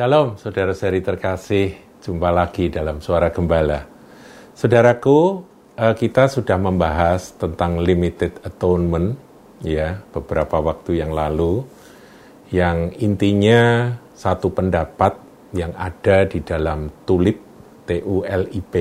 [0.00, 1.76] Shalom, saudara-saudari terkasih.
[2.00, 3.84] Jumpa lagi dalam Suara Gembala.
[4.56, 5.44] Saudaraku,
[5.76, 9.12] eh, kita sudah membahas tentang limited atonement
[9.60, 11.68] ya beberapa waktu yang lalu
[12.48, 15.20] yang intinya satu pendapat
[15.52, 17.36] yang ada di dalam tulip
[17.84, 18.72] TULIP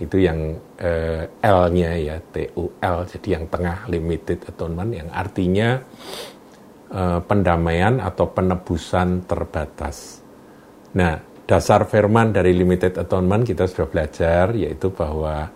[0.00, 5.84] itu yang eh, L-nya ya TUL jadi yang tengah limited atonement yang artinya
[6.88, 10.21] eh, pendamaian atau penebusan terbatas.
[10.92, 11.16] Nah,
[11.48, 15.48] dasar firman dari limited atonement kita sudah belajar yaitu bahwa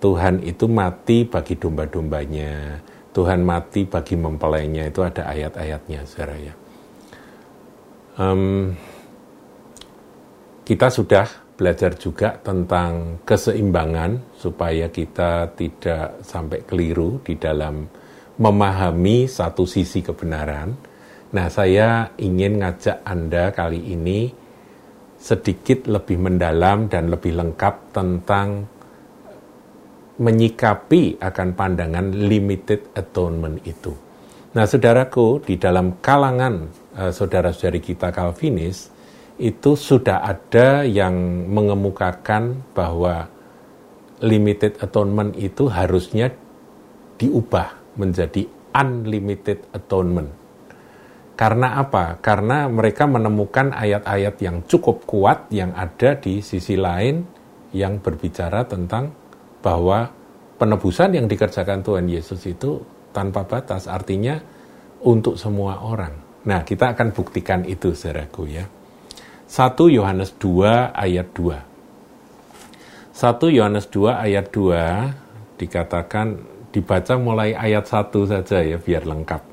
[0.00, 2.80] Tuhan itu mati bagi domba-dombanya.
[3.10, 6.54] Tuhan mati bagi mempelainya itu ada ayat-ayatnya, saudara ya.
[8.16, 8.74] Um,
[10.62, 11.26] kita sudah
[11.58, 17.84] belajar juga tentang keseimbangan supaya kita tidak sampai keliru di dalam
[18.40, 20.72] memahami satu sisi kebenaran.
[21.36, 24.32] Nah, saya ingin ngajak Anda kali ini
[25.20, 28.64] sedikit lebih mendalam dan lebih lengkap tentang
[30.20, 33.92] menyikapi akan pandangan limited atonement itu.
[34.50, 38.90] Nah, saudaraku, di dalam kalangan uh, saudara-saudari kita Calvinis
[39.40, 41.14] itu sudah ada yang
[41.48, 43.30] mengemukakan bahwa
[44.20, 46.28] limited atonement itu harusnya
[47.16, 48.44] diubah menjadi
[48.76, 50.39] unlimited atonement.
[51.40, 52.20] Karena apa?
[52.20, 57.24] Karena mereka menemukan ayat-ayat yang cukup kuat yang ada di sisi lain
[57.72, 59.08] yang berbicara tentang
[59.64, 60.12] bahwa
[60.60, 62.84] penebusan yang dikerjakan Tuhan Yesus itu
[63.16, 64.36] tanpa batas, artinya
[65.00, 66.12] untuk semua orang.
[66.44, 68.68] Nah, kita akan buktikan itu, saudaraku ya.
[69.48, 73.16] 1 Yohanes 2 ayat 2.
[73.16, 76.36] 1 Yohanes 2 ayat 2 dikatakan
[76.68, 79.49] dibaca mulai ayat 1 saja ya biar lengkap.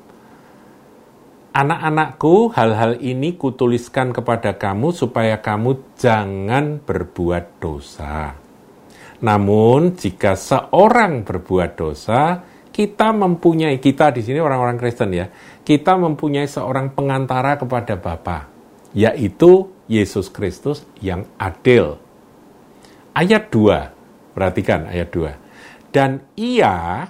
[1.48, 8.36] Anak-anakku, hal-hal ini kutuliskan kepada kamu supaya kamu jangan berbuat dosa.
[9.18, 15.26] Namun, jika seorang berbuat dosa, kita mempunyai kita di sini orang-orang Kristen ya,
[15.66, 18.46] kita mempunyai seorang pengantara kepada Bapa,
[18.94, 21.98] yaitu Yesus Kristus yang adil.
[23.16, 25.34] Ayat 2, perhatikan ayat 2.
[25.90, 27.08] Dan ia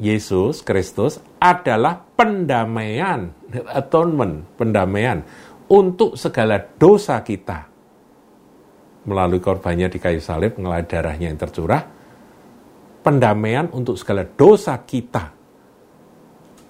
[0.00, 3.26] Yesus Kristus adalah pendamaian,
[3.74, 5.18] atonement, pendamaian
[5.66, 7.66] untuk segala dosa kita.
[9.02, 11.82] Melalui korbannya di kayu salib, melalui darahnya yang tercurah,
[13.02, 15.34] pendamaian untuk segala dosa kita.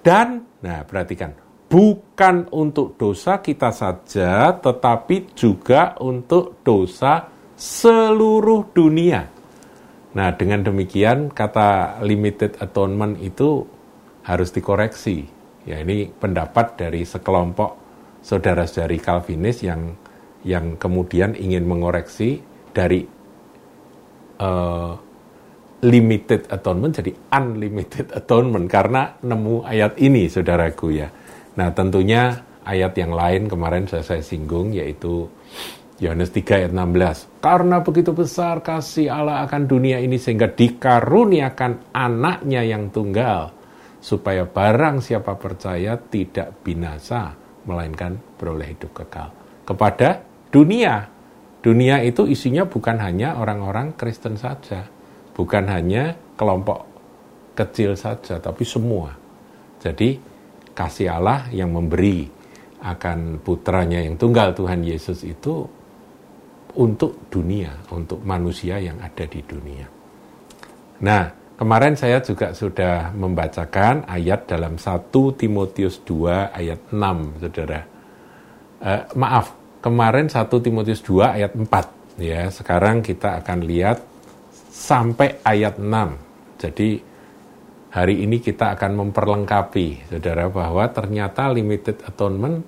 [0.01, 1.37] Dan, nah perhatikan,
[1.69, 9.29] bukan untuk dosa kita saja, tetapi juga untuk dosa seluruh dunia.
[10.13, 13.65] Nah, dengan demikian kata limited atonement itu
[14.27, 15.27] harus dikoreksi.
[15.63, 17.79] Ya, ini pendapat dari sekelompok
[18.23, 19.95] saudara-saudari Calvinis yang
[20.43, 22.43] yang kemudian ingin mengoreksi
[22.75, 23.07] dari
[24.43, 24.93] uh,
[25.83, 31.09] limited atonement jadi unlimited atonement karena nemu ayat ini saudaraku ya.
[31.53, 32.33] Nah, tentunya
[32.65, 35.29] ayat yang lain kemarin saya, saya singgung yaitu
[36.03, 37.45] Yohanes 3 ayat 16.
[37.45, 43.62] Karena begitu besar kasih Allah akan dunia ini sehingga dikaruniakan anaknya yang tunggal.
[44.03, 47.31] Supaya barang siapa percaya tidak binasa,
[47.71, 49.31] melainkan beroleh hidup kekal.
[49.63, 50.19] Kepada
[50.51, 51.07] dunia.
[51.63, 54.83] Dunia itu isinya bukan hanya orang-orang Kristen saja.
[55.31, 56.83] Bukan hanya kelompok
[57.55, 59.15] kecil saja, tapi semua.
[59.79, 60.19] Jadi
[60.75, 62.27] kasih Allah yang memberi
[62.83, 65.63] akan putranya yang tunggal Tuhan Yesus itu
[66.75, 69.87] untuk dunia, untuk manusia yang ada di dunia.
[71.05, 71.25] Nah,
[71.57, 77.81] kemarin saya juga sudah membacakan ayat dalam 1 Timotius 2 ayat 6, Saudara.
[78.83, 82.49] Uh, maaf, kemarin 1 Timotius 2 ayat 4 ya.
[82.49, 84.03] Sekarang kita akan lihat
[84.73, 86.59] sampai ayat 6.
[86.63, 86.89] Jadi
[87.93, 92.65] hari ini kita akan memperlengkapi Saudara bahwa ternyata limited atonement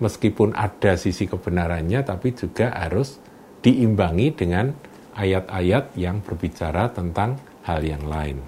[0.00, 3.20] meskipun ada sisi kebenarannya tapi juga harus
[3.60, 4.72] diimbangi dengan
[5.14, 8.38] ayat-ayat yang berbicara tentang hal yang lain.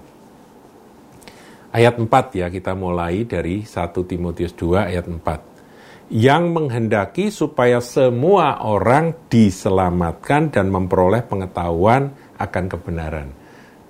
[1.73, 6.09] Ayat 4 ya, kita mulai dari 1 Timotius 2 ayat 4.
[6.09, 13.27] Yang menghendaki supaya semua orang diselamatkan dan memperoleh pengetahuan akan kebenaran.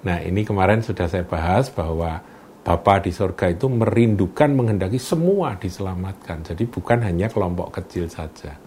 [0.02, 2.18] Nah ini kemarin sudah saya bahas bahwa
[2.68, 6.44] Bapa di sorga itu merindukan menghendaki semua diselamatkan.
[6.44, 8.67] Jadi bukan hanya kelompok kecil saja.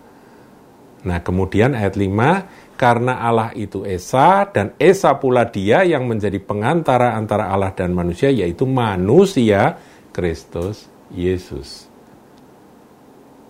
[1.00, 7.12] Nah, kemudian ayat 5, karena Allah itu Esa dan Esa pula dia yang menjadi pengantara
[7.12, 9.76] antara Allah dan manusia yaitu manusia
[10.17, 11.93] Kristus Yesus.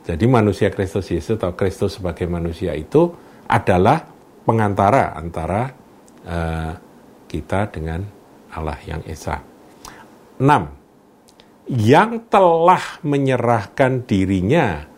[0.02, 3.14] Jadi manusia Kristus Yesus atau Kristus sebagai manusia itu
[3.47, 4.03] adalah
[4.43, 5.70] pengantara antara
[6.26, 6.75] uh,
[7.31, 8.03] kita dengan
[8.50, 9.38] Allah yang Esa.
[10.43, 11.70] 6.
[11.70, 14.89] Yang telah menyerahkan dirinya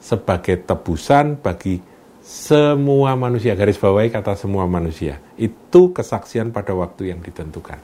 [0.00, 1.78] sebagai tebusan bagi
[2.24, 3.52] semua manusia.
[3.54, 5.20] Garis bawahi kata semua manusia.
[5.36, 7.78] Itu kesaksian pada waktu yang ditentukan.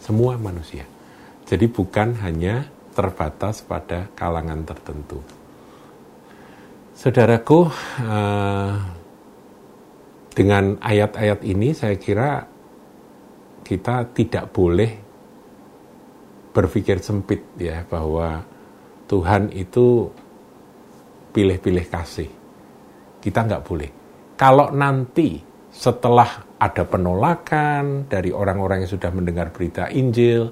[0.00, 0.88] Semua manusia.
[1.44, 5.20] Jadi bukan hanya terbatas pada kalangan tertentu.
[6.98, 7.70] Saudaraku,
[8.02, 8.74] uh,
[10.34, 12.46] dengan ayat-ayat ini saya kira
[13.62, 14.98] kita tidak boleh
[16.54, 18.42] berpikir sempit ya bahwa
[19.06, 20.10] Tuhan itu
[21.38, 22.26] pilih-pilih kasih.
[23.22, 23.90] Kita nggak boleh.
[24.34, 25.38] Kalau nanti
[25.70, 30.50] setelah ada penolakan dari orang-orang yang sudah mendengar berita Injil,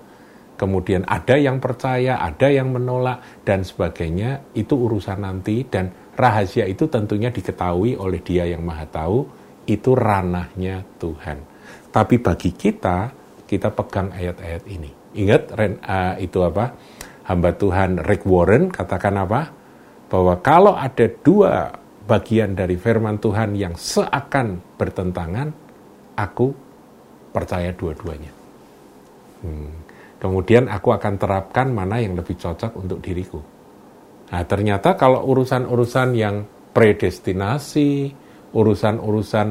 [0.54, 6.86] kemudian ada yang percaya, ada yang menolak, dan sebagainya, itu urusan nanti, dan rahasia itu
[6.86, 9.26] tentunya diketahui oleh dia yang maha tahu,
[9.66, 11.42] itu ranahnya Tuhan.
[11.90, 13.10] Tapi bagi kita,
[13.50, 14.90] kita pegang ayat-ayat ini.
[15.18, 16.70] Ingat uh, itu apa?
[17.26, 19.65] Hamba Tuhan Rick Warren katakan apa?
[20.06, 21.74] Bahwa kalau ada dua
[22.06, 25.50] bagian dari firman Tuhan yang seakan bertentangan,
[26.14, 26.54] aku
[27.34, 28.32] percaya dua-duanya.
[29.42, 29.74] Hmm.
[30.16, 33.42] Kemudian aku akan terapkan mana yang lebih cocok untuk diriku.
[34.32, 36.42] Nah, ternyata kalau urusan-urusan yang
[36.72, 38.10] predestinasi,
[38.56, 39.48] urusan-urusan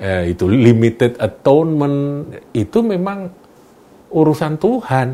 [0.00, 3.28] eh, itu limited atonement, itu memang
[4.08, 5.08] urusan Tuhan.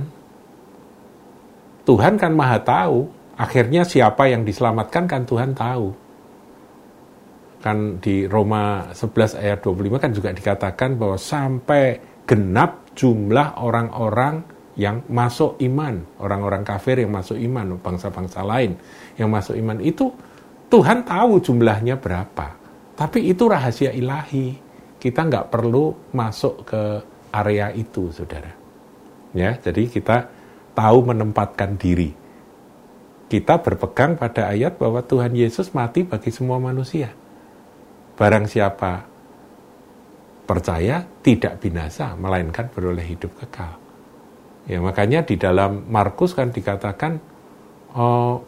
[1.84, 3.04] Tuhan kan maha tahu,
[3.34, 5.88] akhirnya siapa yang diselamatkan kan Tuhan tahu.
[7.64, 11.96] Kan di Roma 11 ayat 25 kan juga dikatakan bahwa sampai
[12.28, 14.44] genap jumlah orang-orang
[14.74, 18.74] yang masuk iman, orang-orang kafir yang masuk iman, bangsa-bangsa lain
[19.16, 20.10] yang masuk iman itu
[20.68, 22.58] Tuhan tahu jumlahnya berapa.
[22.94, 24.58] Tapi itu rahasia ilahi.
[24.98, 26.82] Kita nggak perlu masuk ke
[27.30, 28.50] area itu, saudara.
[29.34, 30.30] Ya, jadi kita
[30.74, 32.23] tahu menempatkan diri
[33.28, 37.10] kita berpegang pada ayat bahwa Tuhan Yesus mati bagi semua manusia.
[38.14, 39.04] Barang siapa
[40.44, 43.80] percaya tidak binasa, melainkan beroleh hidup kekal.
[44.64, 47.20] Ya, makanya di dalam Markus kan dikatakan
[47.96, 48.44] oh,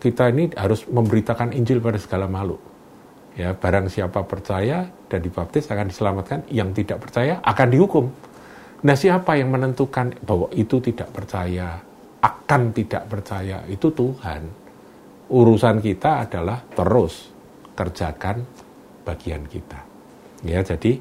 [0.00, 2.58] kita ini harus memberitakan Injil pada segala makhluk.
[3.38, 8.04] Ya, barang siapa percaya dan dibaptis akan diselamatkan, yang tidak percaya akan dihukum.
[8.80, 11.78] Nah, siapa yang menentukan bahwa itu tidak percaya,
[12.20, 14.42] akan tidak percaya itu Tuhan.
[15.30, 17.30] Urusan kita adalah terus
[17.78, 18.42] kerjakan
[19.06, 19.80] bagian kita.
[20.44, 21.00] Ya, jadi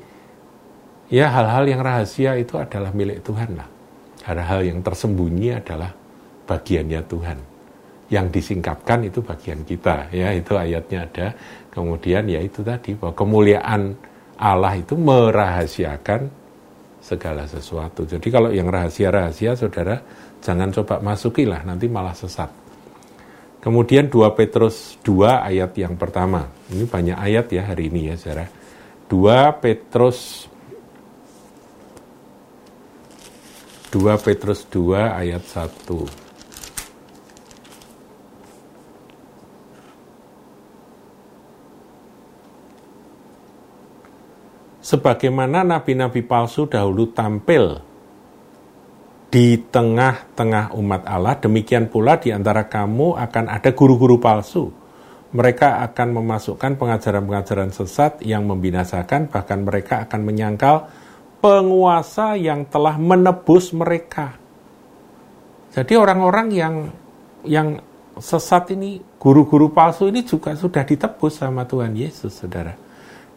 [1.10, 3.68] ya hal-hal yang rahasia itu adalah milik Tuhan lah.
[4.24, 5.92] Hal-hal yang tersembunyi adalah
[6.46, 7.40] bagiannya Tuhan.
[8.10, 11.28] Yang disingkapkan itu bagian kita, ya itu ayatnya ada.
[11.70, 13.94] Kemudian ya itu tadi bahwa kemuliaan
[14.40, 16.30] Allah itu merahasiakan
[17.00, 18.06] segala sesuatu.
[18.10, 20.02] Jadi kalau yang rahasia-rahasia, saudara,
[20.40, 22.50] Jangan coba masukilah, nanti malah sesat.
[23.60, 26.48] Kemudian 2 Petrus 2 ayat yang pertama.
[26.72, 28.48] Ini banyak ayat ya hari ini ya saudara.
[29.12, 30.48] 2 Petrus
[33.92, 36.30] 2 Petrus 2 ayat 1.
[44.90, 47.78] sebagaimana nabi-nabi palsu dahulu tampil
[49.30, 54.74] di tengah-tengah umat Allah, demikian pula di antara kamu akan ada guru-guru palsu.
[55.30, 60.90] Mereka akan memasukkan pengajaran-pengajaran sesat yang membinasakan, bahkan mereka akan menyangkal
[61.38, 64.34] penguasa yang telah menebus mereka.
[65.70, 66.76] Jadi orang-orang yang
[67.46, 67.78] yang
[68.18, 72.74] sesat ini, guru-guru palsu ini juga sudah ditebus sama Tuhan Yesus, saudara.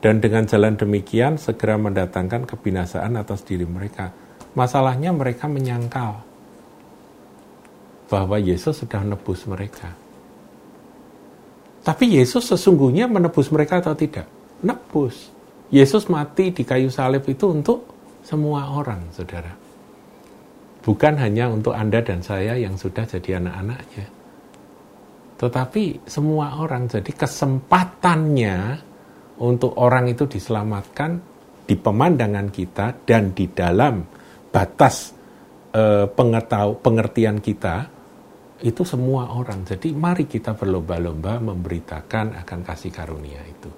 [0.00, 6.20] Dan dengan jalan demikian segera mendatangkan kebinasaan atas diri mereka Masalahnya mereka menyangkal
[8.12, 9.96] bahwa Yesus sudah menebus mereka.
[11.82, 14.28] Tapi Yesus sesungguhnya menebus mereka atau tidak?
[14.60, 15.32] Nebus.
[15.72, 17.88] Yesus mati di kayu salib itu untuk
[18.22, 19.50] semua orang, saudara.
[20.84, 24.06] Bukan hanya untuk Anda dan saya yang sudah jadi anak-anaknya.
[25.40, 28.56] Tetapi semua orang, jadi kesempatannya
[29.42, 31.18] untuk orang itu diselamatkan
[31.66, 34.21] di pemandangan kita dan di dalam
[34.52, 35.16] batas
[36.12, 37.88] pengetahu, pengertian kita
[38.62, 39.64] itu semua orang.
[39.64, 43.70] Jadi mari kita berlomba-lomba memberitakan akan kasih karunia itu.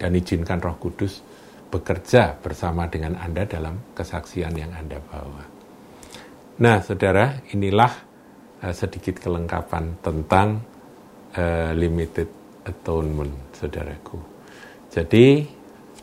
[0.00, 1.22] Dan izinkan Roh Kudus
[1.70, 5.44] bekerja bersama dengan Anda dalam kesaksian yang Anda bawa.
[6.60, 7.92] Nah, Saudara, inilah
[8.60, 10.60] uh, sedikit kelengkapan tentang
[11.32, 12.28] uh, limited
[12.66, 14.18] atonement, saudaraku.
[14.92, 15.48] Jadi,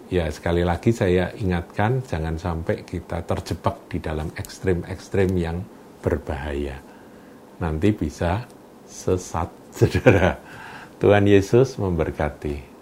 [0.09, 5.61] ya sekali lagi saya ingatkan, jangan sampai kita terjebak di dalam ekstrim-ekstrim yang
[6.01, 6.81] berbahaya.
[7.61, 8.49] Nanti bisa
[8.89, 10.41] sesat, saudara.
[10.99, 12.78] Tuhan Yesus memberkati.